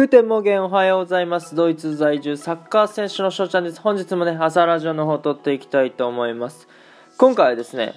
[0.00, 1.54] Guten Morgen おはようございます。
[1.54, 3.82] ドイツ在住サッカー選手の翔ちゃんです。
[3.82, 6.68] 本日もね、朝ラジオの方撮っていきたいと思います。
[7.18, 7.92] 今回はですね、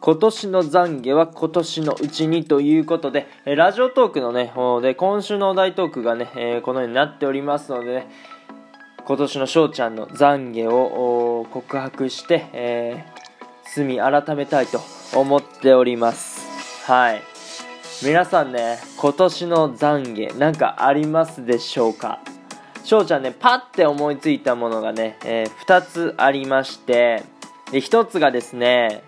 [0.00, 8.08] 今年の懺悔は今年のうちにということで、ラジオトークのね、方で今週のお題トークがね、えー、このようになっておりますので、ね、
[9.06, 14.80] 今年の翔ちゃんの懺悔を告白して、えー、罪改めたいと
[15.14, 16.90] 思っております。
[16.90, 17.33] はい。
[18.02, 22.20] 皆さんね、今年の懺悔なんかありますでしょうか？
[22.82, 27.22] 翔ちゃんね、パッて思いついたものがね、えー、2つありまして、
[27.70, 29.04] で1つがですね、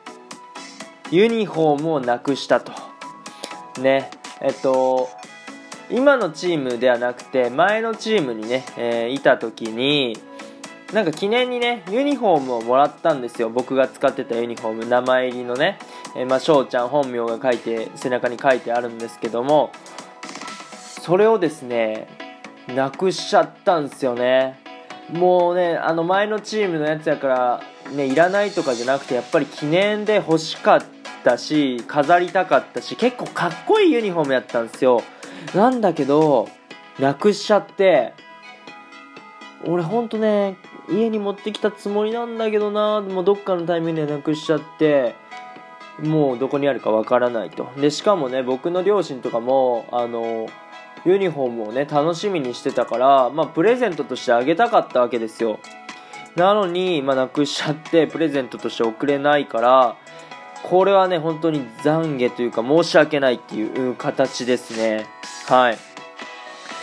[1.11, 2.73] ユニフォームをなくしたと。
[3.83, 4.11] ね、
[4.41, 5.11] えっと、
[5.91, 10.16] 今のチームではなくて、前のチームにね、えー、いた時に、
[10.93, 13.51] なんか記念にね、ユニフォームをもらったんですよ。
[13.51, 15.79] 僕が使ってたユニフォーム、名前入りのね。
[16.15, 19.73] えー、まあ、翔ちゃん本名が書いて、背中に書いてあるんですけども、
[21.03, 22.07] それをですね、
[22.69, 24.60] なくしちゃったんですよね。
[25.13, 27.60] もうね、あの前のチームのやつやから、
[27.93, 30.82] ね、いらないとかじゃなくて、やっぱり記念で欲しかっ
[31.25, 35.03] たし、飾りたかったし、結構かっこいいユニフォームやったんですよ。
[35.55, 36.49] なんだけど、
[36.99, 38.15] なくしちゃって、
[39.65, 40.57] 俺ほんとね、
[40.88, 43.01] 家に持ってきたつもりなんだけどな。
[43.01, 45.15] もうどっかのタイミングでなくしちゃって。
[46.02, 47.70] もうどこにあるかわからないと。
[47.76, 50.48] でしかもね僕の両親とかもあの
[51.04, 55.59] ユニフォームをね楽しみにしてたからまあプレゼントとしてあげたかったわけですよ。
[56.34, 59.96] なのに、まあ、なくしちゃってプレゼントとして送れないから
[60.64, 65.06] これはね本当に懺悔というか申し訳ないっていう形ですね。
[65.47, 65.78] はい。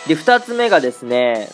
[0.08, 1.50] で2つ目がですね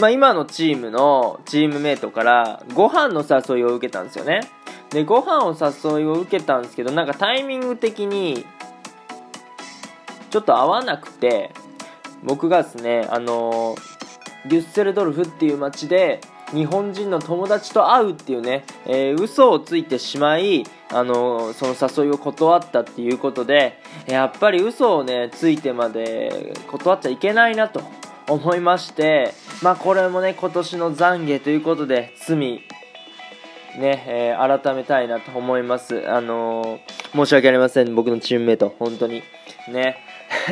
[0.00, 4.40] まあ、今のチームのチームメイトからご飯の誘いを受けたんですよね。
[4.90, 8.44] でご飯を誘いを受けたんですけどなんかタイミング的に
[10.30, 11.52] ちょっと合わなくて
[12.24, 13.76] 僕がですねあの
[14.48, 16.20] デュッセルドルフっていう街で
[16.52, 27.82] 日本人の友達と会うっていうね、えー、嘘をついてしまい、あのその誘いを断ったっていうことでやっぱり嘘をねついてまで断っちゃいけないなと
[28.28, 32.62] 思いまして、まあこれもね、今年の懺悔ということで、罪、ね、
[33.78, 36.08] えー、改めたいなと思います。
[36.10, 39.22] あのー、申し訳ありません、僕のチームメイト、本当に。
[39.68, 39.98] ね。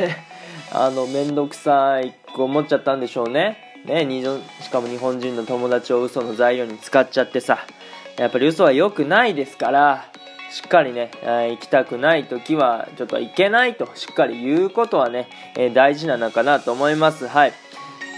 [0.71, 3.57] あの、めんどくさいと思っちゃったんでしょうね。
[3.85, 4.05] ね、
[4.61, 7.65] しかも日本人の友達を嘘の材料に使っちゃってさ、
[8.17, 10.05] やっぱり嘘は良くないですから、
[10.51, 17.27] しっかりね、行きたくない時は、ちょっと行けないと、しっかり言うことはね、えー、大事なのかなと思います。
[17.27, 17.53] はい。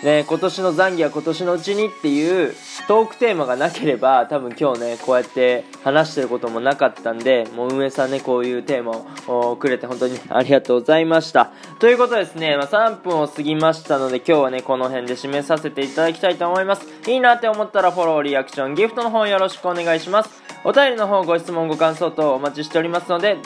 [0.03, 2.55] ね、今年の残儀は今年のうちにっていう
[2.87, 11.51] トークテーマがなければ多分今日ねこうやって話してることもなかったんでもう運営さんねこういうテーマをくれて本当に ありがとうございました。
[11.77, 16.87] ということですね、まあ、3分を過ぎましたので今日はねこの辺で締めさせていただきたいと思います。
[17.07, 20.41] いいなって思ったらフォローリアクションギフトの方よろしくお願いします。
[20.63, 23.37] お便りの方ご質問ご感想等お待ちしておりますので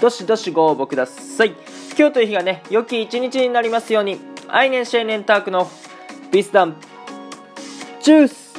[0.00, 1.54] どしどしご応募ください。
[1.96, 4.32] 今日という日がね良き一日になりますように。
[4.54, 5.66] アイネンシェーネンタークの
[6.32, 6.74] Bis dann.
[8.02, 8.51] Tschüss.